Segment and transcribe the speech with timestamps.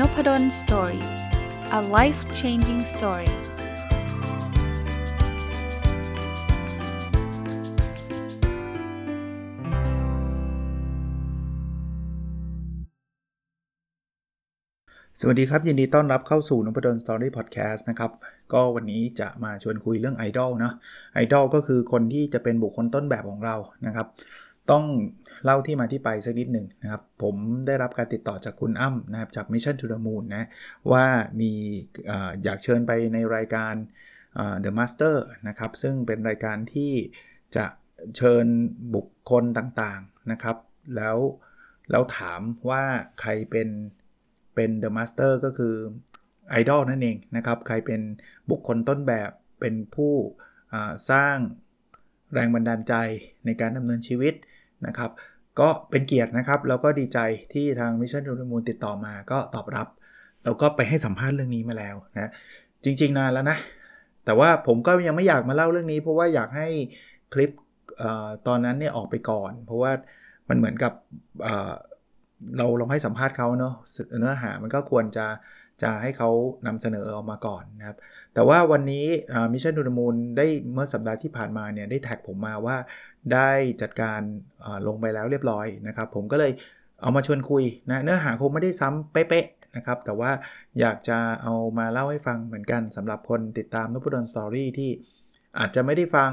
[0.00, 1.04] Noppadol Story
[1.78, 3.30] a life changing story
[15.20, 18.10] สวัสดีครับ ยินดีต้อนรับเข้าสู่นพดล Story พอดแคสต์นะครับ
[18.52, 20.72] ก็วันนี้จะมาชวนคุยเรื่องไอดอลนะ
[21.14, 24.06] ไอดอลก็คือคนที่จะเป็นบุคคลต้นแบบของเรานะครับ
[24.70, 24.84] ต้อง
[25.44, 30.44] เล่าที่มาที่ไปสักนิดหนึ่งนะครับ ผมได้รับการติดต่อจากคุณอ้ำนะครับจาก Mission to the Moon นะ
[30.92, 31.04] ว่า
[31.40, 31.52] มี
[32.10, 32.12] อ
[32.44, 33.74] อยากเชิญไปในรายการ
[34.64, 35.16] The Master
[35.48, 36.92] นะครับ ซึ่งเป็นรายการที่
[37.56, 37.66] จะ
[38.16, 38.46] เชิญ
[38.94, 40.56] บุคคลต่างๆนะครับ
[40.96, 41.18] แล้ว
[41.90, 42.84] แล้วถามว่า
[43.20, 43.68] ใครเป็น
[44.54, 45.74] เป็น The Master ก็คือ
[46.50, 48.00] ไอดอลนั่นเองนะครับ ใครเป็น
[48.50, 49.30] บุคคลต้นแบบ
[49.60, 50.14] เป็นผู้
[51.10, 51.36] สร้าง
[52.34, 52.94] แรงบันดาลใจ
[53.46, 54.34] ในการดำเนินชีวิต
[54.86, 55.10] นะครับ
[55.60, 57.18] ก็เป็นเกียรตินะครับ แล้วก็ดีใจ
[57.52, 59.88] ที่ทาง Mission to the Moon ติดต่อมาก็ตอบรับ
[60.44, 62.30] แล้วก็ไปให้สัมภาษณ์เรื่องนี้มาแล้วนะ
[62.84, 63.58] จริง ๆ นานแล้วนะ
[64.24, 66.68] แต่ว่าผมก็ยังไม่อยากมาเล่าเรื่องนี้ เพราะว่าอยากให้
[67.32, 67.50] คลิป
[68.02, 68.04] อ
[68.46, 69.92] ตอนนั้นเนี่ยออกไปก่อน เพราะว่า
[70.48, 70.92] มันเหมือนกับ
[72.56, 73.74] เราลองให้สัมภาษณ์เขาเนาะ
[74.20, 75.26] เนื้อหามันก็ควรจะ
[75.82, 76.30] จะให้เขา
[76.66, 77.96] นำเสนอออกมาก่อนนะครับ
[78.34, 79.06] แต่ว่าวันนี้
[79.52, 82.76] Mission To The Moon ได้เมื่อสัปดาห์ที่ผ่านมาเนี่ยได้แท็กผมมาว่า
[83.32, 83.50] ได้
[83.82, 84.20] จัดการ
[84.86, 86.52] ลงไปแล้วเรียบร้อยนะครับ ผมก็เลย
[87.02, 90.30] เอามาชวนคุยนะเนื้อหาคงไม่ได้ซ้ำเป๊ะๆนะครับ แต่ว่า
[90.80, 94.90] อยากจะเอามาเล่าให้ฟังเหมือนกันสำหรับคนติดตามนพดล Story ที่
[95.58, 96.30] อาจจะไม่ได้ฟัง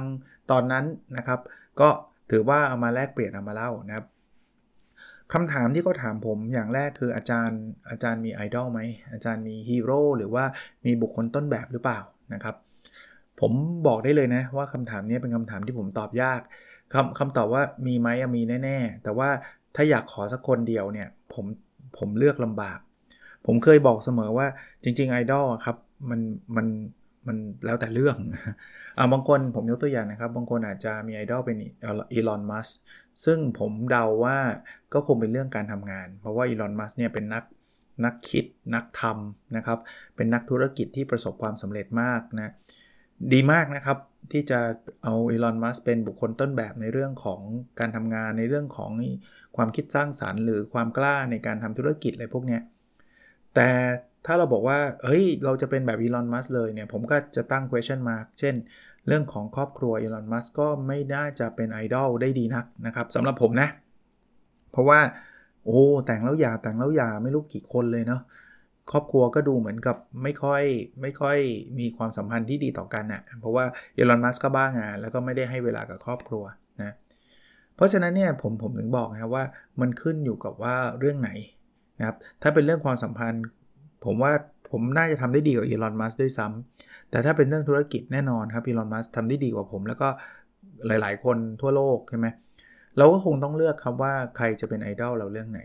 [0.51, 0.85] ตอนนั้น
[1.17, 1.39] นะครับ
[1.81, 1.89] ก็
[2.31, 4.05] ถือว่าเอามาแลกเปลี่ยนเอามาเล่านะครับ
[5.33, 8.79] คำถามที่เขาถามผมอย่างแรกคืออาจารย์อาจารย์มีไอดอลไหม
[9.11, 10.43] อาจารย์มีฮีโร่หรือว่า
[10.85, 11.99] มีบุคคลต้นแบบหรือเปล่า
[12.33, 12.55] นะครับ
[13.39, 13.51] ผม
[13.87, 16.41] บอกได้เลยนะว่าคำถามนี้เป็นคำถามที่ผมตอบยาก
[16.93, 19.29] คำคำตอบว่ามีไหมมีแน่ ๆ แต่ว่า
[19.75, 21.45] ถ้าอยากขอสักคนเดียวเนี่ยผม
[21.97, 22.79] ผมเลือกลำบาก
[23.45, 24.47] ผมเคยบอกเสมอว่า
[24.83, 25.77] จริง ๆ ไอดอลครับ
[26.09, 26.19] มัน
[26.55, 26.67] มัน
[27.27, 28.17] มันแล้วแต่เรื่อง
[28.97, 32.67] อ่าบางคนผมยกตัวอย่างนะครับ บางคนอาจจะมีไอดอลเป็นอีลอนมัส
[33.25, 34.37] ซึ่งผมเดาว่า
[34.93, 37.43] ก็คงเป็นเรื่องการทำงาน เพราะว่าอีลอนมัสเนี่ยเป็นนัก
[38.05, 38.45] นักคิด
[38.75, 39.79] นักทำนะครับ
[40.15, 42.53] เป็นนักธุรกิจที่ประสบความสำเร็จมากนะ
[43.33, 43.97] ดีมากนะครับ
[44.31, 44.59] ที่จะ
[45.03, 47.41] เอาอีลอนมัสเป็นบุคคลต้นแบบในเรื่องของ
[47.79, 48.91] การทำงานในเรื่องของ
[49.55, 52.59] ความคิดสร้างสารรค์ หรือความกล้าในการทำธุรกิจอะไรพวกนี้
[53.55, 53.69] แต่
[54.25, 58.55] ถ้าเราบอกว่า เฮ้ย เราจะเป็นแบบอีลอน มัสเลยเนี่ย ผมก็จะตั้ง question mark เช่น
[59.07, 63.69] เรื่องของครอบครัวอีลอน มัสก็ไม่น่าจะเป็นไอดอลได้ดีนักนะครับสำหรับผมนะ
[64.71, 64.99] เพราะว่า
[65.65, 68.21] โอ้ แต่งแล้วอย่า แต่งแล้วอย่า ไม่รู้กี่คนเลยเนาะ
[68.91, 70.63] ครอบครัวก็ดูเหมือนกับไม่ค่อย
[71.01, 71.37] ไม่ค่อย
[71.79, 73.65] มีความสัมพันธ์ที่ดีต่อกันนะ่ะ เพราะว่า
[73.97, 76.43] อีลอน มัสก็บ้างาน แล้วก็ไม่ได้ให้เวลากับครอบครัว
[76.81, 76.93] นะ
[77.75, 79.43] เพราะฉะนั้นเนี่ยผมผมถึงบอกนะว่า
[79.81, 81.31] มันขึ้นอยู่กับว่าเรื่องไหน
[81.99, 83.45] นะครับ ถ้าเป็นเรื่องความสัมพันธ์
[84.05, 84.31] ผมว่า
[84.71, 90.07] ผมน่าจะทำได้ดีกว่าอีลอนมัสด้วยซ้ำแต่ถ้าเป็นเรื่องธุรกิจแน่นอนครับอีลอนมัสทำได้ดีกว่าผม แล้วก็
[90.87, 92.27] หลายๆ คนทั่วโลกใช่ไหม
[92.97, 95.61] เราก็คงต้องเลือกครับว่าใครจะเป็นไอดอลเราเรื่องไหน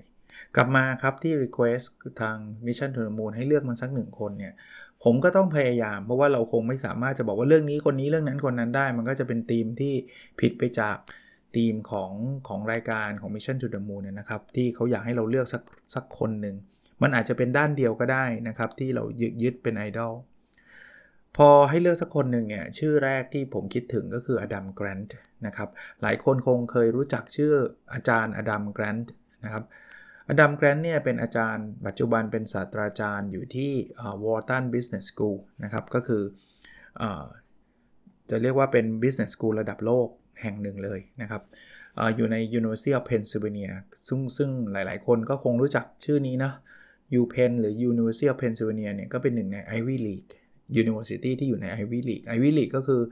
[0.56, 1.87] กลับมาครับที่ Request
[2.21, 4.55] ทาง Mission to the Moon ให้เลือกมาสักหนึ่งคนเนี่ย
[5.05, 9.94] ผมก็ต้องพยายาม เพราะว่าเราคงไม่สามารถจะบอกว่าเรื่องนี้คนนี้เรื่องนั้นคนนั้นได้ มันก็จะเป็นธีมที่
[10.41, 10.97] ผิดไปจาก
[11.56, 12.12] ธีมของ
[12.49, 15.62] ของรายการของ Mission to the Moon นะครับ ที่เขาอยากให้เราเลือกสัก
[15.94, 16.56] สักคนหนึ่ง
[17.03, 20.15] มันอาจจะเป็นด้านเดียวก็ได้นะครับที่เรายึดยึดเป็นไอดอล
[21.37, 25.17] พอให้เลือกสักคนหนึ่งเนี่ยชื่อแรกที่ผมคิดถึงก็คืออดัมแกรนต์
[25.47, 25.69] นะครับ
[26.03, 27.53] หลายคนคงเคยรู้จักชื่อ
[27.93, 29.13] อาจารย์อดัมแกรนต์
[29.45, 29.65] นะครับ
[30.29, 33.73] อดัมแกรนต์เนี่ยเป็นอาจารย์ ปัจจุบันเป็นศาสตราจารย์อยู่ที่
[34.25, 36.23] Wharton Business School นะครับก็คือ
[37.03, 37.05] อ
[38.31, 40.09] จะเรียกว่าเป็น business school ระดับโลก
[40.43, 41.43] แห่งหนึ่งเลยนะครับ
[41.99, 43.73] ออยู่ใน University of Pennsylvania
[44.07, 46.53] ซึ่งซึ่งหลายๆ คนก็คงรู้จักชื่อนี้นะ
[47.21, 50.29] UPenn หรือ University of Pennsylvania เนี่ยก็เป็นหนึ่งใน Ivy League
[50.83, 53.03] University ที่อยู่ใน Ivy League Ivy League ก็คือ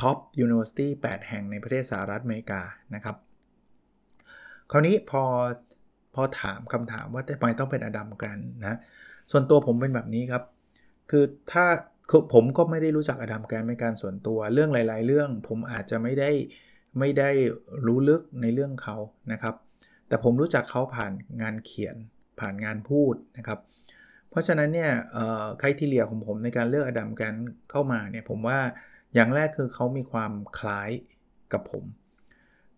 [0.00, 2.62] ท็อป University 8 แห่งในประเทศสหรัฐอเมริกา
[2.94, 3.16] นะครับ
[4.70, 5.24] คราวนี้พอ
[6.14, 8.78] พอถามคำถามว่าทำไมต้องเป็นอดัมกันนะ
[9.30, 10.42] ส่วนตัวผมเป็นแบบนี้ครับ
[11.10, 11.64] คือถ้า
[12.10, 16.30] คือผมก็ไม่ได้รู้จักอดัมแกรนเป็นการส่วนตัวเรื่องหลาย ๆ เรื่อง ผมอาจจะไม่ได้
[16.98, 17.30] ไม่ได้
[17.86, 18.96] รู้ลึกในเรื่องเขา
[19.32, 19.54] นะครับ
[20.08, 21.12] แต่ผมรู้จักเขาผ่าน
[21.42, 21.96] งานเขียน
[22.40, 23.58] ผ่านงานพูดนะครับ
[24.30, 24.92] เพราะฉะนั้นเนี่ย
[25.60, 27.32] ใครที่เลียของผมในการเลือกอดัมกัน
[27.70, 28.58] เข้ามาเนี่ยผมว่า
[29.14, 30.90] อย่างแรกคือเขามีความคล้าย
[31.52, 31.84] กับผม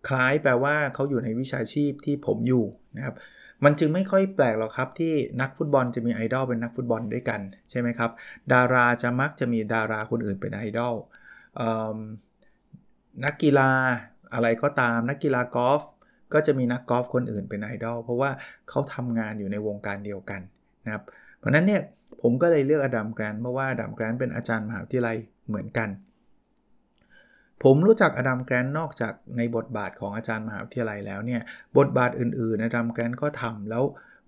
[0.09, 2.65] คล้ายแปลว่าเขาอยู่ในวิชาชีพที่ผมอยู่
[2.97, 3.15] นะครับ
[3.65, 8.11] มันจึงไม่ค่อยแปลกหรอกครับที่นักฟุตบอลจะมีไอดอลเป็นนักฟุตบอลด้วยกันใช่ไหมครับ
[8.53, 10.95] ดาราจะมักจะมีดาราคนอื่นเป็นไอดอล
[13.25, 13.71] นักกีฬา
[14.33, 15.83] อะไรก็ตามนักกีฬากอล์ฟ
[16.35, 18.31] ก็จะมีนักกอล์ฟคนอื่นเป็นไอดอลเพราะว่า
[18.69, 20.41] เขาทำงานอยู่ในวงการเดียวกัน
[20.85, 21.03] นะครับ
[21.39, 21.83] เพราะนั้นเนี่ย
[22.23, 25.17] ผมก็เลยเลือกอดัมแกรนเพราะว่าอดัมแกรนเป็นอาจารย์มหาวิทยาลัย
[25.49, 25.89] เหมือนกัน
[27.63, 31.41] ผมรู้จักอดัมแกรนนอกจากในบทบาทของอาจารย์มหาวิทยาลัยแล้วเนี่ย
[31.79, 33.85] บทบาทอื่นๆอดัมแกรนก็ทำแล้ว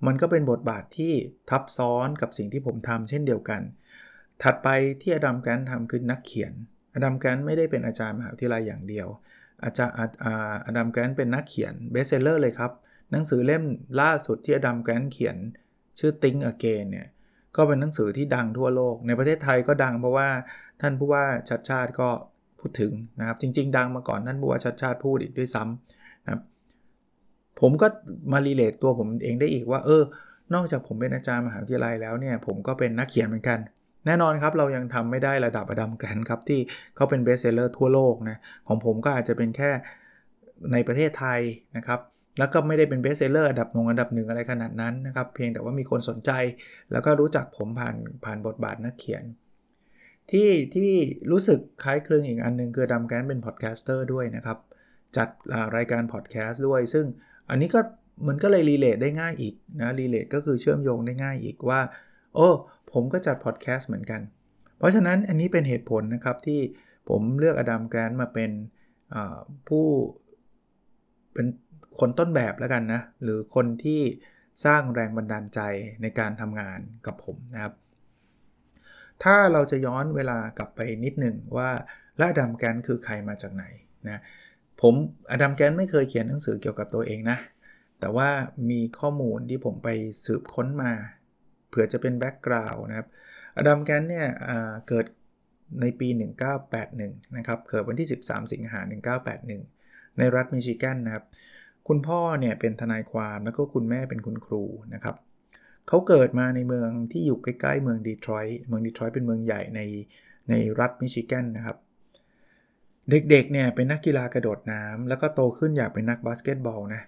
[0.07, 1.13] มันก็เป็นบทบาทที่
[1.51, 3.61] ทับซ้อนกับสิ่งที่ผมทำเช่นเดียวกัน
[4.43, 4.69] ถัดไป
[5.01, 6.53] ที่อดัมแกรนต์ทำคือนักเขียน
[6.95, 9.09] อดัมแกรนต์ไม่ได้เป็นอาจารย์มหาวิทยาลัยอย่างเดียว
[9.65, 9.95] อาจารย์
[10.67, 12.73] อดัมแกรนต์เป็นนักเขียน best seller เลยครับ
[13.11, 13.63] หนังสือเล่ม
[14.01, 15.37] ล่าสุดที่อดัมแกรนต์เขียน
[15.99, 17.07] ชื่อ Think Again เนี่ย
[17.57, 20.29] ก็เป็นหนังสือที่ดังทั่วโลก ในประเทศไทยก็ดังเพราะว่า
[20.81, 22.09] ท่านผู้ว่าชัชชาติก็
[22.61, 26.43] พูดถึงนะครับ จริง ๆ ดังมาก่อนท่านผู้ว่าชัชชาติพูดอีกด้วยซ้ำนะครับ
[27.61, 27.87] ผมก็
[28.33, 30.03] มา relate ตัวผมเองได้อีกว่า เออ
[30.55, 33.59] นอกจากผมเป็นอาจารย์มหาวิทยาลัยแล้วเนี่ย ผมก็เป็นนักเขียนเหมือนกัน
[34.07, 36.61] แน่นอนครับเรายังทำไม่ได้ระดับอดัมแกรนต์ครับที่
[36.97, 38.37] เขาเป็น best seller ทั่วโลกนะ
[38.69, 39.71] ของผมก็อาจจะเป็นแค่
[40.73, 41.41] ในประเทศไทย
[41.77, 42.01] นะครับ
[42.39, 46.31] แล้วก็ไม่ได้เป็น best seller อันดับหนึ่งอันดับหนึ่งอะไรขนาดนั้นนะครับ เพียงแต่ว่ามีคนสนใจ
[46.93, 49.25] แล้วก็รู้จักผมผ่านผ่านบทบาทนักเขียน
[50.31, 50.93] ที่ที่
[51.31, 54.59] รู้สึกคล้ายคลึงอีกอันนึงคืออดัมแกรนต์เป็น podcaster ด้วยนะครับ
[55.17, 55.29] จัด
[55.77, 57.07] รายการพอดแคสต์ด้วย ซึ่ง
[57.51, 57.81] อันนี้ก็
[58.29, 61.81] มันก็เลย relate ได้ง่ายอีกนะ relate ก็คือเชื่อมโยงได้ง่ายอีกว่า
[62.35, 62.49] โอ้
[62.93, 64.21] ผมก็จัดพอดแคสต์เหมือนกัน
[64.79, 66.61] เพราะฉะนั้นอันนี้เป็นเหตุผลนะครับที่
[67.09, 68.51] ผมเลือกอดัมแกรนต์มาเป็น
[69.69, 69.87] ผู้
[71.33, 71.47] เป็น
[72.01, 74.01] คนต้นแบบแล้วกันนะ หรือคนที่
[74.65, 75.61] สร้างแรงบันดาลใจ
[76.03, 77.75] ในการทำงานกับผมนะครับ
[79.23, 81.71] ถ้าเราจะย้อนเวลากลับไปนิดหนึ่งว่า
[82.17, 83.65] และอดัมแกรนต์คือใครมาจากไหน
[84.09, 84.21] นะ
[84.81, 84.95] ผม
[85.31, 87.39] อดัมแกรนต์ไม่เคยเขียนหนังสือเกี่ยวกับตัวเองนะ
[88.01, 88.29] แต่ว่า
[88.71, 89.89] มีข้อมูลที่ผมไป
[90.25, 90.93] สืบค้นมา
[91.75, 93.09] เผื่อจะเป็น background นะครับ
[93.57, 94.27] อดัมแกรนต์เนี่ย
[94.89, 95.07] เกิด
[95.81, 96.09] ในปี
[96.73, 98.81] 1981 นะครับ เกิดวันที่ 13 สิงหา
[99.49, 101.25] 1981 ในรัฐมิชิแกนนะครับ
[101.89, 105.17] คุณพ่อเนี่ยเป็นทนายความแล้วก็คุณแม่เป็นคุณครูนะครับ
[105.89, 109.81] เขาเกิดมาในเมืองที่อยู่ใกล้ ๆ เมืองดีทรอยต์ เมืองดีทรอยต์เป็นเมืองใหญ่ใน
[110.49, 111.77] ในรัฐมิชิแกนนะครับ
[113.11, 117.03] เด็กๆ เนี่ยเป็นนักกีฬากระโดดน้ำแล้วก็โตขึ้นอยากเป็นนักบาสเกตบอลนะ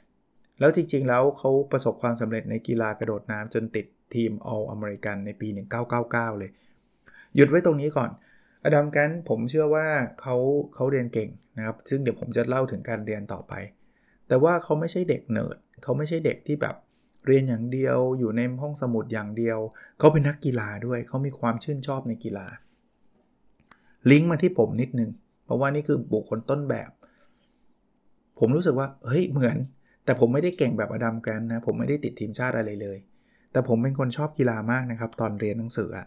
[0.61, 5.49] แล้วจริงๆ แล้วเขาประสบความสำเร็จในกีฬากระโดดน้ำจนติด ทีม All American ในปี
[5.95, 6.51] 1999 เลย
[7.35, 8.11] หยุดไว้ตรงนี้ก่อน
[8.65, 9.87] อดัมแกรนต์ผมเชื่อว่า
[10.21, 10.37] เขา
[10.75, 13.53] เขาเรียนเก่งนะครับ ซึ่งเดี๋ยวผมจะเล่าถึงการเรียนต่อไป
[14.29, 16.77] แต่ว่าเขาไม่ใช่เด็กเนิร์ดเขาไม่ใช่เด็กที่แบบ
[17.27, 19.59] เรียนอย่างเดียวอยู่ในห้องสมุดอย่างเดียว
[19.99, 22.47] เขาเป็นนักกีฬาด้วย เขามีความชื่นชอบในกีฬา
[24.11, 25.11] ลิงก์มาที่ผมนิดนึง
[25.45, 26.91] เพราะว่านี่คือบุคคลต้นแบบ
[28.39, 29.57] ผมรู้สึกว่า เฮ้ย เหมือน
[30.05, 32.99] แต่ผมไม่ได้เก่งแบบอดัมแกนนะ ผมไม่ได้ติดทีมชาติอะไรเลย
[33.57, 36.07] แต่ผมเป็นคนชอบกีฬามากนะครับ ตอนเรียนหนังสืออะ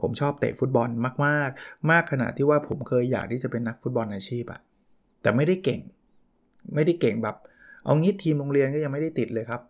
[0.00, 0.88] ผมชอบเตะฟุตบอล
[1.26, 4.60] มากๆ มากขนาดที่ว่าผมเคยอยากที่จะเป็นนักฟุตบอลอาชีพอะ
[5.22, 5.80] แต่ไม่ได้เก่ง
[6.74, 7.36] ไม่ได้เก่งแบบ
[7.84, 9.62] เอางี้ทีมโรงเรียนก็ยังไม่ได้ติดเลยครับ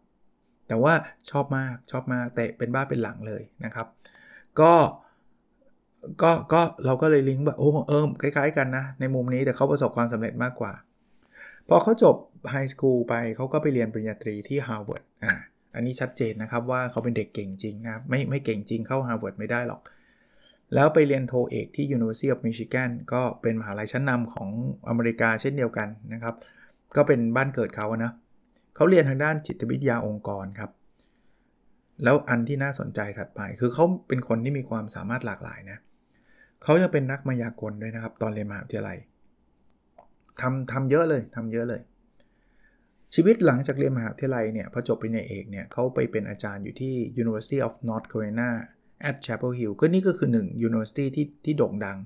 [0.69, 0.93] แต่ว่า
[1.31, 3.87] ชอบมากชอบมากเตะเป็นบ้าเป็นหลังเลยนะครับ
[4.61, 4.73] ก็
[6.23, 10.73] ก็ก็เราก็เลยลิงก์แบบโอ้เออคล้ายๆกันนะ ในมุมนี้แต่เขาประสบความสำเร็จมากกว่า
[11.69, 12.17] พอเขาจบ
[12.51, 15.35] high school ไปเขาก็ไปเรียนปริญญาตรีที่ฮาร์วาร์ดอ่า
[15.77, 19.81] อันนี้ชัดเจนนะครับว่าเขาเป็นเด็กเก่งจริงนะครับไม่ไม่เก่งจริงเข้าฮาร์วาร์ดไม่ได้หรอก
[20.75, 24.49] แล้วไปเรียนโทเอกที่ University of Michigan ก็เป็นมหาลัยชั้นนำของ
[24.89, 26.35] อเมริกาเช่นเดียวกันนะครับ
[26.97, 28.13] ก็เป็นบ้านเกิดเขานะ
[28.77, 30.71] เขาเรียนทางด้านจิตวิทยาองค์กรครับ
[32.05, 35.79] แล้วอันที่น่าสนใจถัดไป คือเขาเป็นคนที่มีความสามารถหลากหลายนะ
[36.63, 38.99] เขายังเป็นนักมายากลด้วยนะครับ ตอนเรียนมหาวิทยาลัย
[40.41, 41.81] ทำทำเยอะเลยทำเยอะเลย
[43.15, 48.51] ชีวิตหลังจากเรียนมหาวิทยาลัยเนี่ยพอจบปริญญาเอกเนี่ยเขาไปเป็นอาจารย์อยู่ที่ University of North Carolina
[49.09, 51.99] at Chapel Hill ก็นี่ก็คือ 1 University ที่ที่โด่งดัง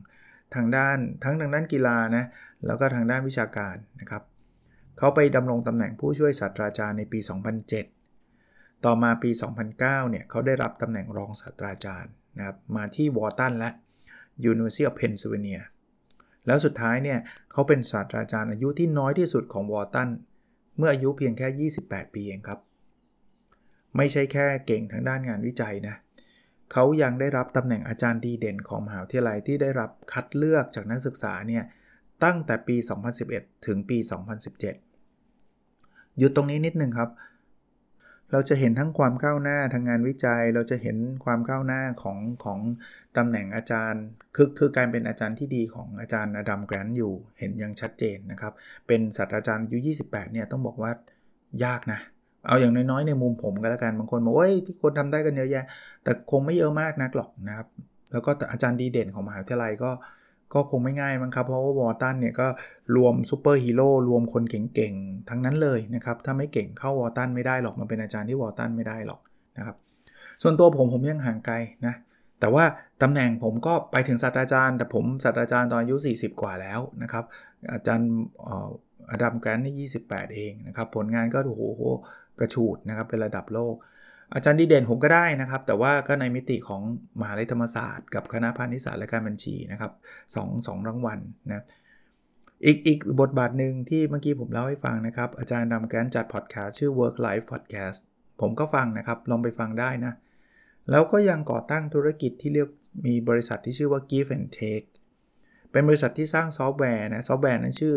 [0.54, 2.24] ทางด้านทั้งทางด้านกีฬานะ
[2.66, 4.22] แล้วก็ทางด้านวิชาการนะครับ
[4.98, 7.18] เขาไปดำรงตำแหน่งผู้ช่วยศาสตราจารย์ในปี
[8.02, 9.30] 2007 ต่อมาปี
[9.70, 13.70] 2009เนี่ยเขาได้รับตำแหน่งรองศาสตราจารย์นะครับมาที่วอร์ตันและ
[14.50, 15.62] University of Pennsylvania
[16.46, 17.18] แล้วสุดท้ายเนี่ย
[17.52, 20.08] เขาเป็นศาสตราจารย์อายุที่น้อยที่สุดของวอร์ตัน
[20.80, 22.58] เมื่ออายุเพียงแค่ 28 ปีเองครับ
[23.96, 25.94] ไม่ใช่แค่เก่งทางด้านงานวิจัยนะ
[26.72, 31.64] เขายังได้รับตำแหน่งอาจารย์ดีเด่นของมหาวิทยาลัยที่ได้รับคัดเลือกจากนักศึกษาเนี่ย
[32.24, 32.76] ตั้งแต่ปี
[33.20, 33.98] 2011 ถึงปี
[35.28, 37.10] 2017 หยุดตรงนี้นิดนึงครับ
[38.32, 42.58] เราจะเห็นทั้งความก้าวหน้าทางงานวิจัย เราจะเห็นความก้าวหน้าของของ
[43.16, 44.04] ตำแหน่งอาจารย์
[44.36, 48.52] คือคือการเป็นอาจารย์ที่ดีของอาจารย์อดัมแกรนอยู่เห็นอย่างชัดเจนนะครับ
[48.86, 50.90] เป็นศาสตราจารย์อายุ 28 เนี่ยต้องบอกว่า
[51.64, 52.00] ยากนะ
[52.46, 55.64] เอาอย่างน้อยๆ ในมุมผมก็แล้วกันบางคนบอกว่าที่คนทำได้กันเยอะแยะ
[56.02, 57.68] แต่คงไม่เยอะมากนักหรอกนะครับ
[58.12, 59.90] แล้วก็อาจารย์ดีเด่นของมหาวิทยาลัยก็
[60.54, 62.46] ก็คงไม่ง่ายมั้งครับ เพราะว่า Wharton เนี่ยก็
[62.96, 69.20] รวมซูเปอร์ฮีโร่รวมคนเก่งๆ ทั้งนั้นเลยนะครับ ถ้าไม่เก่งเข้า Wharton ไม่ได้หรอก มันเป็นอาจารย์ที่ Wharton ไม่ได้หรอก
[69.58, 69.76] นะครับ
[70.42, 71.54] ส่วนตัวผมผมยังห่างไกล
[71.86, 71.94] นะ
[72.40, 72.64] แต่ว่า
[73.02, 77.24] ตำแหน่งผมก็ไปถึงศาสตราจารย์ แต่ผมศาสตราจารย์ตอนอายุ 40 กว่าแล้วนะครับ
[77.72, 78.10] อาจารย์
[79.10, 81.82] อดัมแกรนนี่28 เองนะครับ ผลงานก็โอ้โห
[82.40, 83.74] กระฉูดนะครับเป็นระดับโลก
[84.34, 86.82] อาจารย์ดีเด่นผมก็ได้นะครับ แต่ว่าก็ในมิติของ
[87.20, 89.92] มหาลัยธรรมศาสตร์กับคณะพาณิชยศาสตร์และการบัญชีนะครับ
[90.34, 91.18] สองสองรางวัล
[91.48, 91.64] นะ
[92.66, 98.00] อีกอีกบทบาทหนึ่งที่เมื่อกี้ผมเล่าให้ฟังนะครับ อาจารย์ดำแกรนจัดพอดแคสต์ชื่อ Work Life Podcast
[98.40, 100.12] ผมก็ฟังนะครับ ลองไปฟังได้นะ
[100.90, 102.68] แล้วก็ยังก่อตั้งธุรกิจที่เรียก
[103.06, 104.88] มีบริษัทที่ชื่อว่า Give and Take
[105.72, 107.94] เป็นบริษัทที่สร้างซอฟต์แวร์นะซอฟต์แวร์นั้นชื่อ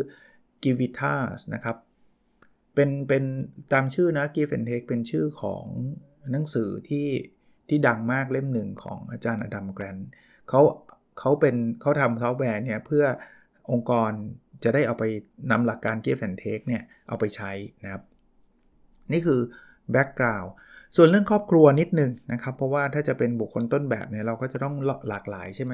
[0.63, 1.77] Givitas นะครับ
[2.75, 3.23] เป็นเป็น
[3.73, 5.65] ตามชื่อนะ Give and Take เป็นชื่อของ
[6.31, 7.07] หนังสือที่
[7.69, 9.97] ที่ดังมากเล่มหนึ่งของอาจารย์ Adam Grant
[10.49, 10.61] เขา
[11.19, 13.05] เขาเป็นเขาทำซอฟต์แวร์เนี่ยเพื่อ
[13.71, 14.11] องค์กร
[14.63, 15.03] จะได้เอาไป
[15.51, 17.51] นำหลักการ Give and Take เนี่ยเอาไปใช้
[17.83, 18.03] นะครับ
[19.11, 19.39] นี่คือ
[19.91, 20.51] background
[20.95, 24.75] ส่วนเรื่องครอบครัวนิดนึงนะครับ เพราะว่าถ้าจะเป็นบุคคลต้นแบบเนี่ยเราก็จะต้อง
[25.09, 25.73] หลากหลายใช่ไหม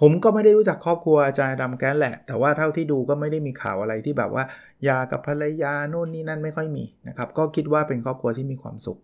[0.00, 4.44] ผมก็ไม่ได้รู้จักครอบครัวอาจารย์ดำแกนแหละ แต่ว่าเท่าที่ดูก็ไม่ได้มีข่าวอะไรที่แบบว่า
[4.88, 8.98] ยากับภรรยาโน่นนี่นั่นไม่ค่อยมีนะครับ ก็คิดว่าเป็นครอบครัวที่มีความสุข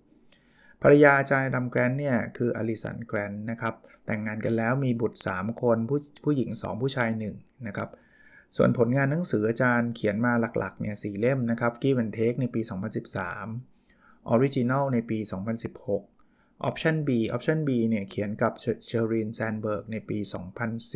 [0.82, 3.74] ภรรยาอาจารย์ดำแกรนเนี่ยคืออลิสันแกรนนะครับ
[4.06, 7.88] แต่งงานกันแล้วมีบุตร 3 คนผู้ผู้หญิง 2 ผู้ชาย 1 นะครับ
[8.56, 12.60] ส่วนผลงานหนังสืออาจารย์เขียนมาหลักๆเนี่ยสเล่มนะครับกีบันเทคในปี
[13.46, 15.18] 2013 Original ในปี
[15.92, 18.52] 2016 Option B Option B เนี่ยเขียนกับ
[18.86, 20.18] Sheryl Sandberg ในปี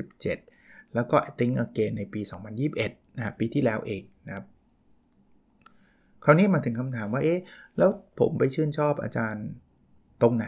[0.08, 2.20] 2017 แล้วก็ Think Again ในปี
[2.70, 4.44] 2021นะปีที่แล้วเองนะครับ
[6.24, 7.40] คราวนี้มาถึงคำถามว่าเอ๊ะ
[7.78, 9.46] แล้วผมไปชื่นชอบอาจารย์
[10.22, 10.46] ตรงไหน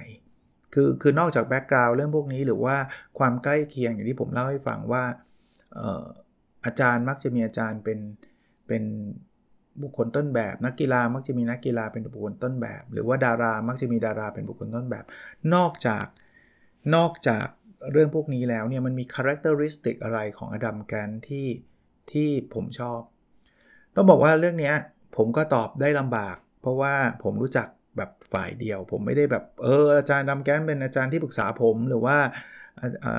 [0.74, 2.76] คือคือนอกจาก background เรื่องพวกนี้หรือว่า
[3.18, 5.04] ความใกล้เคียงอย่างที่ผมเล่าให้ฟังว่า
[6.64, 7.98] อาจารย์มักจะมีอาจารย์เป็น
[8.66, 8.82] เป็น
[9.82, 15.04] บุคคลต้นแบบ นักกีฬามักจะมีนักกีฬาเป็นบุคคลต้นแบบ หรือว่าดารามักจะมีดาราเป็นบุคคลต้นแบบ
[15.54, 16.06] นอกจาก
[16.94, 17.46] นอกจาก
[17.92, 19.40] เรื่องพวกนี้แล้วเนี่ยมันมีคุณลักษ
[19.86, 21.46] ณะอะไรของอดัมแกรนที่
[22.12, 23.00] ที่ผมชอบ
[23.94, 24.72] ต้องบอกว่าเรื่องนี้
[25.16, 32.18] ผมก็ตอบได้ลำบาก เพราะว่าผมรู้จัก แบบฝ่ายเดียว ผมไม่ได้แบบเอออาจารย์ดัมแกนเป็นอาจารย์ที่ปรึกษาผมหรือว่า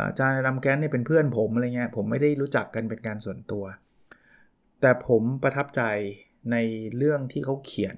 [0.07, 3.63] อาจารย์ดัมแกนเนี่ยเป็นเพื่อนผมอะไรเงี้ยผมไม่ได้รู้จักกันเป็นการส่วนตัว
[4.81, 5.81] แต่ผมประทับใจ
[6.51, 6.57] ใน
[6.97, 7.97] เรื่องที่เขาเขียน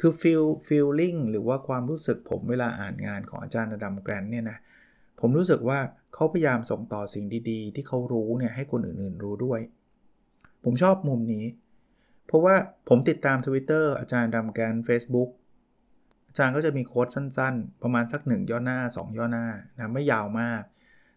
[0.00, 4.58] คือฟีลฟีลลิ่งหรือว่าความรู้สึกผมเวลาอ่านงานของอาจารย์ดัมแกรนเนี่ยนะ
[5.20, 5.78] ผมรู้สึกว่า
[6.14, 9.60] เขาพยายามส่งต่อสิ่งดีๆ ที่เขารู้เนี่ยให้คนอื่นๆรู้ด้วย
[10.64, 11.44] ผมชอบมุมนี้
[12.26, 12.54] เพราะว่า
[12.88, 15.30] ผมติดตาม Twitter อาจารย์ดัมแกน Facebook
[16.30, 19.46] อาจารย์ก็จะมีโค้ดสั้นๆ ประมาณสัก 1 ย่อหน้า 2 ย่อหน้า
[19.78, 20.62] นะไม่ยาวมาก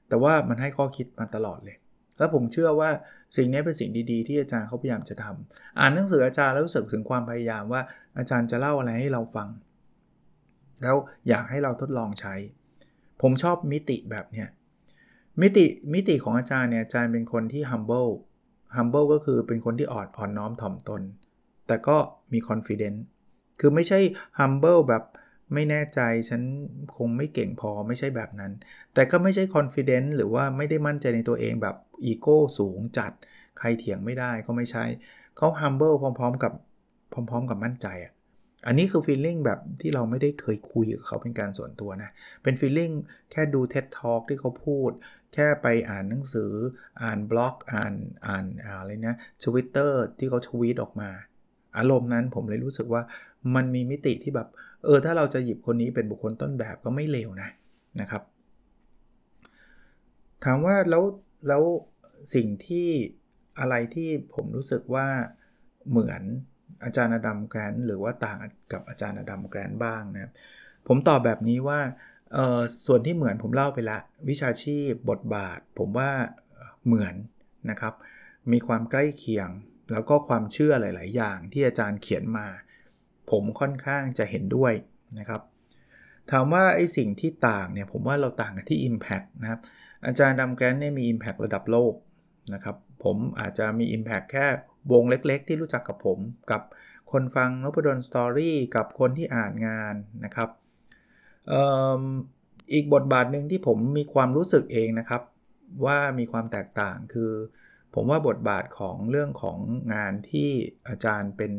[0.10, 1.77] แต่ว่ามันให้ข้อคิดมาตลอดเลย
[2.17, 2.89] แล้วผมเชื่อว่า
[3.36, 7.82] สิ่งนี้เป็นสิ่งดีๆ ที่อาจารย์เขาพยายามจะทำอ่านหนังสืออาจารย์แล้วรู้สึกถึงความพยายามว่า
[8.17, 9.50] อาจารย์จะเล่าอะไรให้เราฟัง
[10.82, 10.96] แล้ว
[11.29, 12.36] อยากให้เราทดลองใช้
[13.22, 14.48] ผมชอบมิติแบบเนี้ย
[15.41, 18.12] มิติมิติของอาจารย์เนี่ยอาจารย์เป็นคนที่ humble
[18.75, 21.01] humble ก็คือเป็นคนที่อ่อนอ่อนน้อมถ่อมตน
[21.67, 21.98] แต่ก็
[22.34, 23.01] มี confidence
[23.60, 24.00] คือไม่ใช่
[24.39, 25.03] humble แบบ
[25.53, 26.41] ไม่แน่ใจฉัน
[26.98, 28.51] คงไม่เก่งพอไม่ใช่แบบนั้น
[28.93, 33.12] แต่ก็ไม่ใช่ confident หรือว่าไม่ได้มั่นใจในตัวเองแบบอีโก้สูงจัด
[33.60, 34.86] ใครเถียงไม่ได้ก็ไม่ใช่
[35.38, 36.53] เขา humble พร้อมๆกับ
[37.13, 38.13] พร้อม ๆ กับมั่นใจอะ
[38.67, 42.12] อันนี้คือ feeling แบบที่เราไม่ได้เคยคุยกับเขาเป็นการส่วนตัวนะ
[42.43, 42.93] เป็น feeling
[43.31, 44.91] แค่ดู TED Talk ที่เขาพูด
[45.33, 46.51] แค่ไปอ่านหนังสือ
[47.03, 47.93] อ่านบล็อกอ่าน
[48.27, 51.10] อ่านอะไรนะทวิตเตอร์ที่เขาทวีตออกมา
[51.77, 53.01] อารมณ์นั้นผมเลยรู้สึกว่า
[53.55, 54.47] มันมีมิติที่แบบ
[54.83, 57.50] เออ ถ้าเราจะหยิบคนนี้เป็นบุคคลต้นแบบก็ไม่เลวนะ
[58.01, 58.23] นะครับ
[60.43, 61.03] ถามว่าแล้ว
[61.47, 61.63] แล้ว
[62.35, 62.88] สิ่งที่
[63.59, 65.07] อะไรที่ผมรู้สึกว่า
[65.89, 66.21] เหมือน
[66.83, 68.38] อาจารย์อดัมแกรนหรือว่าต่าง
[68.71, 70.31] กับอาจารย์อดัมแกรนบ้างนะ
[70.88, 71.79] ผมตอบแบบนี้ว่า
[72.85, 76.09] ส่วนที่เหมือนผมเล่าไปละ วิชาชีพบทบาท ผมว่า
[76.85, 77.15] เหมือน
[77.69, 77.93] นะครับ
[78.51, 79.50] มีความใกล้เคียง
[79.91, 82.47] แล้วก็ความเชื่อหลาย ๆ อย่างที่อาจารย์เขียนมา
[83.32, 84.74] ผมค่อนข้างจะเห็นด้วย
[85.20, 85.42] นะครับ
[86.32, 89.60] ถามว่าไอ้สิ่งที่ต่างเนี่ยผมว่าเราต่างกันที่ Impact นะครับ
[90.06, 91.94] อาจารย์ดำแกรนเนี่ยมี Impact ระดับโลก
[92.53, 94.46] นะครับ ผมอาจจะมี Impact แค่
[94.92, 96.20] วงเล็กๆ ที่รู้จักกับผม
[96.51, 96.62] กับ
[97.12, 100.50] คนฟังนพดลสตอรี่กับคนที่อ่านงานนะครับ
[102.74, 105.22] อีกบทบาทหนึ่งที่ผมมีความรู้สึกเองนะครับ
[105.86, 107.32] ว่ามีความแตกต่างคือ
[107.94, 109.60] ผมว่าบทบาทของเรื่องของ
[109.94, 110.50] งานที่
[110.88, 111.53] อาจารย์เป็น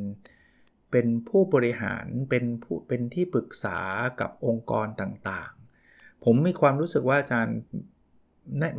[0.95, 3.79] เป็นผู้บริหารเป็นผู้เป็นที่ปรึกษา
[4.21, 7.57] กับองค์กรต่างๆ ผมมีความรู้สึกว่าอาจารย์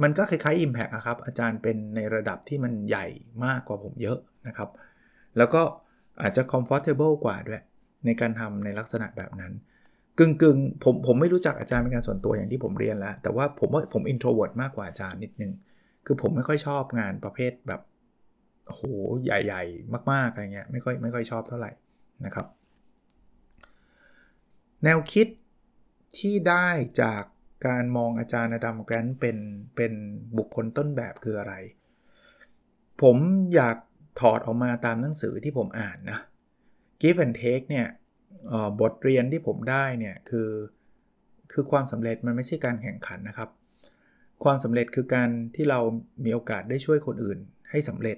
[0.04, 3.08] มันก็คล้ายๆ Impact อะครับอาจารย์เป็นในระดับที่มันใหญ่
[3.46, 4.18] มากกว่าผมเยอะ
[4.48, 4.70] นะครับ
[5.38, 5.62] แล้วก็
[6.22, 7.62] อาจจะ comfortable กว่าด้วย
[8.06, 9.54] ในการทำในลักษณะแบบนั้น
[10.20, 15.52] กึ่งกึ่งผมผมไม่รู้จักอาจารย์เป็นการส่วนตัวอย่างที่ผมเรียนแล้ว แต่ว่าผมว่าผม introvert มากกว่าอาจารย์นิดนึง
[16.06, 17.82] คือผมไม่ค่อยชอบงานประเภทแบบ
[18.66, 18.82] โห
[19.24, 21.72] ใหญ่ ๆ มากๆอะไรเงี้ยไม่ค่อยไม่ค่อยชอบเท่าไหร่
[22.26, 22.48] นะครับ
[24.84, 25.28] แนวคิด
[26.18, 26.68] ที่ได้
[27.02, 27.24] จาก
[27.68, 29.38] การมองอาจารย์ Adam Grant เป็น
[29.76, 29.94] เป็น
[30.38, 31.54] บุคคลต้นแบบคืออะไร
[33.02, 33.18] ผม
[33.56, 33.78] อยาก
[34.20, 36.20] ถอดออกมาตามหนังสือที่ผมอ่านนะ
[37.02, 37.88] Give and Take เนี่ย
[38.82, 40.50] บทเรียนที่ผมได้เนี่ยคือ
[41.52, 43.50] คือความสำเร็จมันไม่ใช่การแข่งขันนะครับ
[44.44, 45.80] ความสำเร็จคือการที่เรา
[46.26, 48.18] มีโอกาสได้ช่วยคนอื่นให้สำเร็จ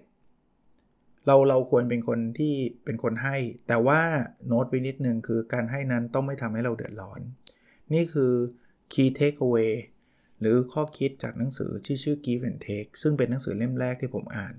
[1.27, 2.53] เราเราควรเป็นคนที่
[2.85, 4.01] เป็นคนให้ แต่ว่า
[4.47, 7.21] โน้ตไว้นิดนึงคือการให้นั้นต้องไม่ทำให้เราเดือดร้อน
[7.93, 8.33] นี่คือ
[8.93, 9.73] key takeaway
[10.39, 14.53] หรือข้อคิดจากหนังสือที่ชื่อ Give and Take ซึ่งเป็นหนังสือเล่มแรกที่ผมอ่าน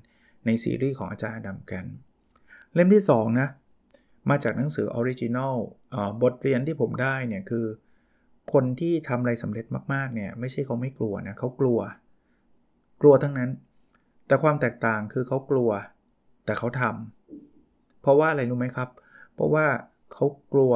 [0.47, 1.85] ในซีรีส์ของอาจารย์ Adam Grant
[2.75, 3.49] เล่มที่ 2 นะ
[4.31, 5.57] มาจากหนังสือ Original
[6.23, 7.67] บทเรียนที่ผมได้เนี่ยคือ
[8.53, 11.81] คนที่ทำอะไรสำเร็จมากๆเนี่ยไม่ใช่เขาไม่กลัวนะเขากลัว
[13.01, 13.51] กลัวทั้งนั้น
[14.27, 15.71] แต่ความแตกต่างคือเขากลัว
[16.49, 18.88] แต่เขาทำเพราะว่าอะไรรู้ไหมครับ
[19.35, 19.67] เพราะว่า
[20.12, 20.73] เขากลัว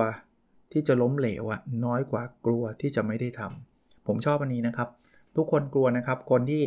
[0.72, 4.88] ที่จะล้มเหลวอะน้อยกว่ากลัวที่จะไม่ได้ทำผมชอบอันนี้นะครับ
[5.36, 6.62] ทุกคนกลัวนะครับ คนที่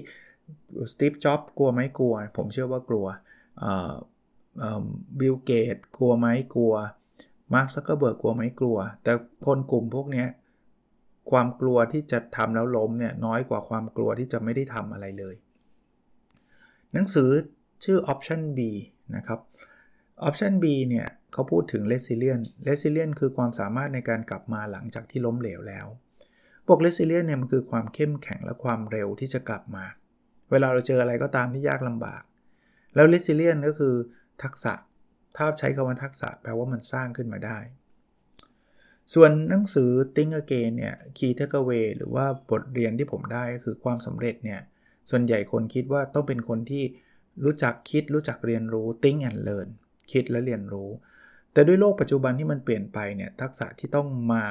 [0.92, 3.06] Steve Jobs กลัวไหมกลัว ผมเชื่อว่ากลัว
[5.20, 6.74] Bill Gates กลัวไหมกลัว
[7.54, 9.14] Mark Zuckerberg กลัวไหมกลัว แต่
[9.46, 10.26] คนกลุ่มพวกนี้
[11.32, 15.36] ความกลัวที่จะทำแล้วล้มเนี่ยน้อยกว่าความกลัวที่จะไม่ได้ทำอะไรเลย
[16.94, 17.30] หนังสือ
[17.84, 18.60] ชื่อ Option B
[19.16, 19.40] นะครับ
[20.28, 25.88] Option B เนี่ยเขาพูดถึง Resilience Resilience คือความสามารถในการกลับมาหลังจากที่ล้มเหลวแล้ว
[26.68, 29.86] พวก Resilience เนี่ยมันคือความเข้มแข็งและความเร็วที่จะกลับมา
[30.52, 32.24] เวลาเราเจออะไรก็ตามที่ยากลำบาก
[32.96, 33.96] แล้ว Resilience ก็คือ
[34.44, 34.74] ทักษะ
[35.38, 37.60] ถ้าใช้คำว่าทักษะแปลว่ามันสร้างขึ้นมาได้
[39.14, 44.60] ส่วนหนังสือ Think Again เนี่ย Key Takeaway หรือว่าบทเรียนที่ผมได้ก็คือความสำเร็จเนี่ย
[45.10, 46.84] ส่วนใหญ่คนคิดว่าต้องเป็นคนที่
[47.44, 49.70] รู้จักคิดรู้จักเรียนรู้ think and learn
[50.12, 50.90] คิดและเรียนรู้
[51.54, 54.46] แต่ด้วยโลกปัจจุบันที่มันเปลี่ยนไปเนี่ยทักษะที่ต้องมา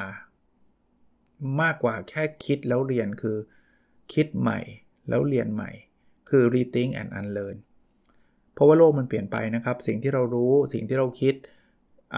[1.60, 3.36] มากกว่าแค่คิดแล้วเรียนคือ
[4.12, 4.60] คิดใหม่
[5.08, 5.70] แล้วเรียนใหม่
[6.28, 7.56] คือ rethink and unlearn
[8.54, 11.34] เพราะว่าโลกมันเปลี่ยนไปนะครับ สิ่งที่เรารู้สิ่งที่เราคิด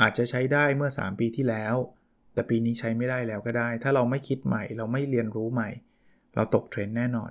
[0.00, 1.74] อาจจะใช้ได้เมื่อ 3 ปีที่แล้ว
[2.32, 5.70] แต่ปีนี้ใช้ไม่ได้แล้วก็ได้ ถ้าเราไม่คิดใหม่ เราไม่เรียนรู้ใหม่
[6.34, 7.30] เราตกเทรนด์แน่นอน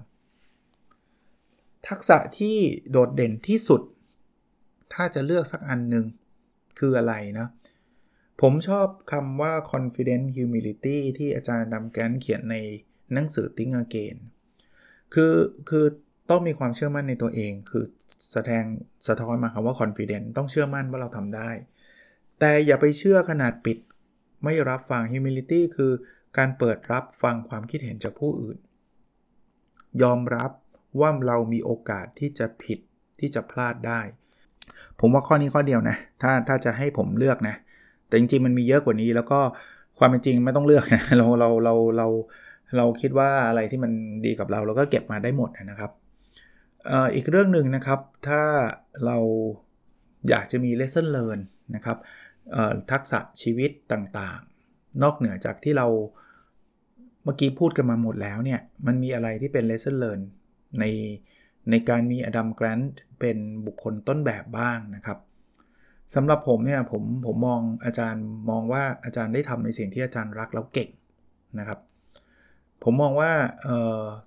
[1.90, 2.56] ทักษะที่
[2.92, 3.82] โดดเด่นที่สุด
[4.94, 6.06] ถ้าจะเลือกสักอันหนึ่ง
[6.80, 7.48] คืออะไรนะ
[8.42, 12.56] ผมชอบคำว่า confident humility ที่อาจารย์ดำแกนเขียนใน
[13.14, 14.18] หนังสือ Think Again
[15.14, 15.36] คือ
[15.70, 15.86] คือ
[16.30, 17.86] ต้องมีความเชื่อมั่นในตัวเอง คือ
[18.32, 18.64] แสดง
[19.08, 21.50] สะท้อนมาคำว่า confident ต้องเชื่อมั่นว่าเราทำได้
[22.40, 23.78] แต่อย่าไปเชื่อขนาดปิด
[24.44, 25.92] ไม่รับฟัง humility คือ
[26.38, 28.58] การเปิดรับฟังความคิดเห็นจากผู้อื่น
[30.02, 30.52] ยอมรับ
[31.00, 32.80] ว่าเรามีโอกาสที่จะผิด
[33.20, 34.02] ที่จะพลาดได้
[35.00, 37.56] ผมว่าข้อนี้ข้อเดียวนะถ้าถ้าจะให้ผมเลือกนะ
[38.08, 39.40] แต่จริงๆมันมีเยอะกว่านี้ แล้วก็
[40.00, 42.08] ความเป็นจริงไม่ต้องเลือกนะเราเราเราเรา
[42.78, 43.92] เราคิดว่าอะไรที่มัน
[44.26, 45.92] ดีกับเราเราก็เก็บมาได้หมดนะครับ
[47.16, 48.42] อีกเรื่องหนึ่งนะครับ ถ้า
[49.06, 49.18] เรา
[50.30, 51.40] อยากจะมี lesson learn
[51.76, 51.98] นะครับ
[52.92, 55.88] ทักษะชีวิตต่างๆ นอกเหนือจากที่เรา
[57.24, 60.22] เมื่อกี้พูดกันมาหมดแล้วเนี่ย มันมีอะไรที่เป็น lesson learn
[60.80, 60.86] ใน
[61.70, 65.20] ในการมีอดัมแกรนต์เป็นบุคคลต้นแบบบ้างนะครับ
[66.16, 70.90] สำหรับผมเนี่ยผมผมมองอาจารย์มองว่าอาจารย์ได้ทำในสิ่งที่อาจารย์รักแล้วเก่ง
[71.60, 71.80] นะครับ
[72.84, 73.32] ผมมองว่า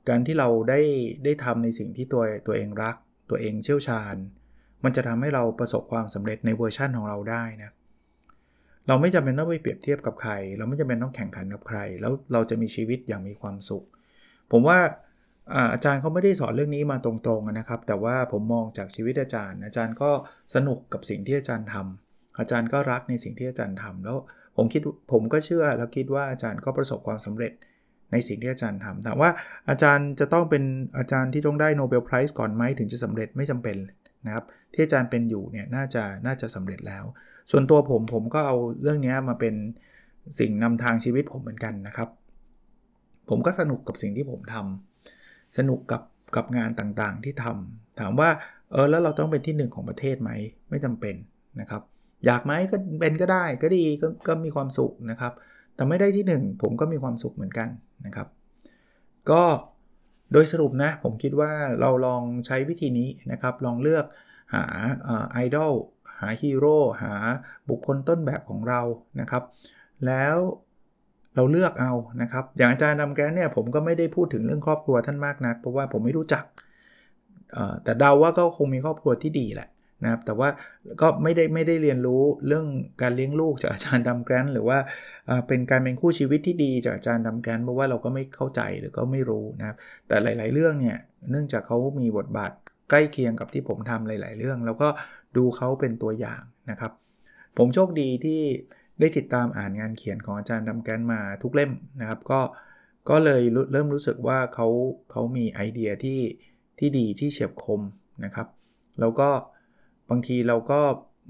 [0.09, 0.81] การที่เราได้
[1.25, 2.97] ได้ทำในสิ่งที่ตัวตัวเองรัก
[3.31, 4.17] ตัวเองเชี่ยวชาญ
[4.85, 7.71] มันจะทำให้เราประสบความสำเร็จในเวอร์ชั่นของเราได้นะ
[8.89, 13.85] เราไม่จำเป็นต้องไปเปรียบเทียบกับใคร เราไม่จำเป็นต้องแข่งขันกับใคร แล้วเราจะมีชีวิตอย่างมีความสุข
[14.53, 14.79] ผมว่า
[15.73, 20.11] อาจารย์เขาไม่ได้สอนเรื่องนี้มาตรงๆนะครับ แต่ว่าผมมองจากชีวิตอาจารย์ อาจารย์ก็
[20.55, 24.17] สนุกกับสิ่งที่อาจารย์ทำอาจารย์ก็รักในสิ่งที่อาจารย์ทำแล้ว
[24.57, 24.83] ผมคิด
[25.13, 27.53] ผมก็เชื่อแล้วคิดว่าอาจารย์ก็ประสบความสำเร็จ
[28.13, 29.31] ในสิ่งที่อาจารย์ทำถามว่า
[29.69, 30.65] อาจารย์จะต้องเป็น
[30.99, 33.77] อาจารย์ที่ต้องได้โนเบลไพรส์ก่อนไหมถึงจะสำเร็จไม่จำเป็น
[34.27, 37.05] นะครับ ที่อาจารย์เป็นอยู่เนี่ยน่าจะน่าจะสำเร็จแล้ว
[37.51, 39.55] ส่วนตัวผมผมก็เอาเรื่องนี้มาเป็น
[40.39, 42.09] สิ่งนำทางชีวิตผมเหมือนกันนะครับ
[43.31, 44.88] ผมก็สนุกกับสิ่งที่ผมทำ
[45.57, 46.03] สนุกกับ
[46.37, 48.31] กับงานต่างๆที่ทำถามว่า
[48.73, 50.31] เออแล้วเราต้องเป็นที่หนึ่งของประเทศไหม
[50.71, 51.15] ไม่จำเป็น
[51.61, 51.83] นะครับ
[52.27, 55.33] อยากไหมก็เป็นก็ได้ก็ดีกก็มีความสุขนะครับ
[55.75, 57.69] แต่ไม่ได้ที่ 1 ผมก็มีความสุขเหมือนกัน
[58.07, 58.29] นะครับ
[59.31, 59.45] ก็
[60.33, 64.05] โดยสรุปนะ ผมคิดว่าเราลองใช้วิธีนี้นะครับ ลองเลือก
[64.55, 64.65] หา
[65.33, 65.73] ไอดอล
[66.21, 67.15] หาฮีโร่หา
[67.69, 68.81] บุคคลต้นแบบของเรา
[69.21, 69.43] นะครับ
[70.07, 70.37] แล้ว
[71.39, 76.45] เราเลือกเอานะครับ อย่างอาจารย์ดำแกนเนี่ยผมก็ไม่ได้พูดถึงเรื่องครอบครัวท่านมากนัก เพราะว่าผมไม่รู้จัก
[77.83, 79.69] แต่เดาว่าก็คงมีครอบครัวที่ดีแหละ
[80.03, 80.49] นะครับ แต่ว่า
[81.01, 82.67] ก็ไม่ได้ไม่ได้เรียนรู้เรื่อง
[83.03, 84.79] การเลี้ยงลูกจากอาจารย์ดำแกรนหรือว่า
[85.49, 89.77] เป็นการเป็นคู่ชีวิตที่ดีจากอาจารย์ดำแกรนเพราะว่าเราก็ไม่เข้าใจหรือก็ไม่รู้นะครับ
[90.09, 90.97] แต่หลาย ๆ เรื่องเนี่ย
[91.31, 92.53] เนื่องจากเขามีบทบาท
[92.91, 94.89] ใกล้เคียงกับที่ผมทำหลาย ๆ เรื่อง แล้วก็
[95.37, 96.93] ดูเขาเป็นตัวอย่างนะครับ
[97.59, 98.41] ผมโชคดีที่
[99.01, 102.41] ได้ติดตามอ่านงานเขียนของอาจารย์ดำแกนมาทุกเล่มนะครับ ก็
[103.11, 104.69] ก็เลยเริ่มรู้สึกว่าเขา
[105.11, 106.21] เขามีไอเดียที่
[106.79, 107.81] ที่ดีที่เฉียบคม
[108.25, 108.47] นะครับ
[109.01, 109.29] แล้วก็
[110.11, 110.81] บางทีเราก็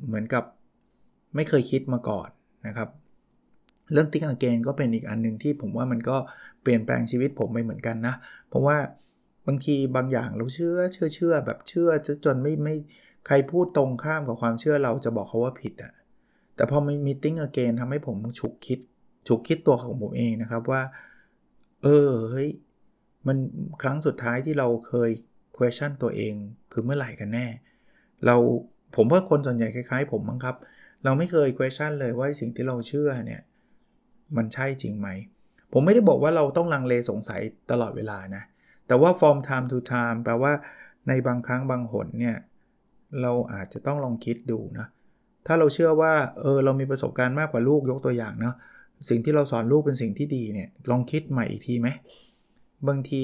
[0.07, 0.45] เหมือนกับ
[1.35, 2.29] ไม่เคยคิดมาก่อน
[2.67, 2.89] นะครับ
[3.93, 6.17] เรื่องติ๊กอเกนก็เป็นอีกอันหนึ่งที่ผมว่ามันก็
[6.63, 8.15] เปลี่ยนแปลงชีวิตผมไปเหมือนกันนะ
[8.49, 8.77] เพราะว่า
[9.47, 11.91] บางทีบางอย่างเราเชื่อเชื่อเชื่อแบบเชื่อ
[12.25, 12.77] จนไม่ไม่
[13.27, 15.93] ใครพูดตรงข้ามกับความเชื่อเราจะบอกเขาว่าผิดอะ่ะ
[16.59, 18.79] แต่พอมีมิ팅อเกนทำให้ผมฉุกคิด
[19.29, 20.83] ฉุกคิดตัวของผมเองนะครับว่า
[21.83, 22.51] เออเฮ้ย
[23.27, 23.37] มัน
[23.83, 25.11] ครั้งสุดท้ายที่เราเคย
[25.57, 26.35] question ตัวเอง
[26.73, 27.47] คือเมื่อไหร่กันแน่
[28.27, 28.37] เรา
[28.97, 30.57] ผมว่าคนส่วนใหญ่คล้ายๆ ผมมั้งครับ
[31.05, 33.43] เราไม่เคย question เลยว่าสิ่งที่เราเชื่อเนี่ย
[34.37, 35.09] มันใช่จริงไหม
[35.73, 37.41] ผมไม่ได้บอกว่าเราต้องลังเลสงสัย
[37.71, 38.43] ตลอดเวลานะ
[38.87, 40.53] แต่ว่า from time to time แปลว่า
[41.09, 42.37] ในบางครั้งบางหนเนี่ย
[43.23, 44.87] เราอาจจะต้องลองคิดดูนะ
[45.47, 48.55] ถ้าเราเชื่อว่าเออเรามีประสบการณ์มากกว่าลูกยกตัวอย่างเนาะ
[49.09, 51.89] สิ่งที่เราสอนลูกเป็นสิ่งที่ดีเนี่ยลองคิดใหม่อีกทีไหม
[52.89, 53.23] บางที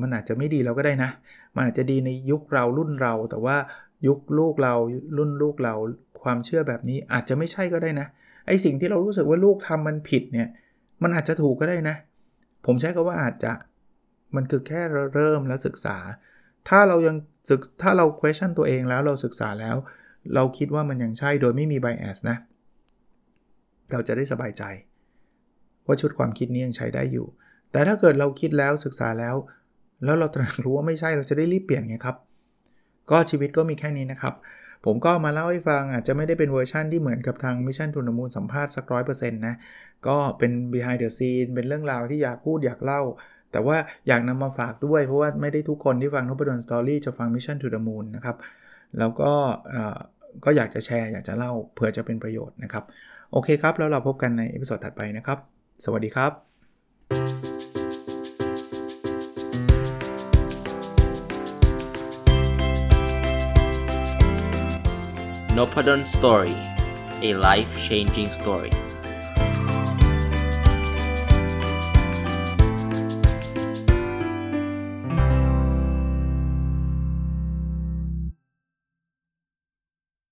[0.00, 1.10] มันอาจจะไม่ดีเราก็ได้นะ
[1.54, 3.56] มันอาจจะดีในยุคเรารุ่นเรา แต่ว่า
[4.06, 4.74] ยุคลูกเรา
[5.16, 5.74] รุ่นลูกเรา
[6.22, 8.06] ความเชื่อแบบนี้อาจจะไม่ใช่ก็ได้นะ
[8.46, 10.48] ไอสิ่งที่เรารู้สึกว่าลูกทำมันผิดเนี่ย
[11.02, 11.96] มันอาจจะถูกก็ได้นะ
[12.66, 13.52] ผมใช้คาว่าอาจจะ
[14.36, 14.80] มันคือแค่
[15.14, 15.96] เริ่มแล้วศึกษา
[16.68, 17.16] ถ้าเรายัง
[17.48, 19.76] ศึกถ้าเรา question ตัวเองแล้วเราศึกษาแล้ว
[20.34, 22.36] เราคิดว่ามันยังใช่โดยไม่มี bias นะ
[23.92, 24.62] เราจะได้สบายใจ
[25.86, 27.26] ว่าชุดความคิดนี้ยังใช้ได้อยู่
[27.72, 29.34] แต่ถ้าเกิดเราคิดแล้วศึกษาแล้ว
[30.04, 32.16] แล้วเราตระหนักรู้ว่าไม่ใช่เราจะได้รีบเปลี่ยนไงครับ
[33.10, 34.34] ก็ชีวิตก็มีแค่นี้นะครับ
[34.84, 39.54] ผมก็มาเล่าให้ฟังอาจจะไม่ได้เป็นเวอร์ชั่นที่เหมือนกับทาง Mission to the Moon สัมภาษณ์สักร้อยเปอร์เซ็นต์นะ
[40.06, 43.02] ก็เป็น behind the scene เป็นเรื่องราวที่อยากพูดอยากเล่า
[43.52, 43.76] แต่ว่า
[44.08, 48.36] อยากนำมาฝากด้วยเพราะว่าไม่ได้ทุกคนที่ฟัง Nopadol's Story จะฟัง Mission to the Moon นะครับ
[48.98, 49.32] แล้วก็
[50.44, 52.84] ก็อยากจะแชร์อยากจะเล่าเผื่อจะเป็นประโยชน์นะครับ
[53.32, 55.38] โอเคครับ แล้วเราพบกันใน episode ถัดไปนะครับ
[55.84, 56.32] สวัสดีครับ
[65.56, 66.56] n o p a d o n Story
[67.28, 68.72] a life changing story